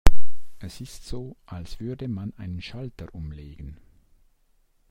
Es 0.57 0.81
ist 0.81 1.05
so, 1.05 1.37
als 1.45 1.79
würde 1.79 2.07
man 2.07 2.33
einen 2.35 2.59
Schalter 2.59 3.13
umlegen. 3.13 3.77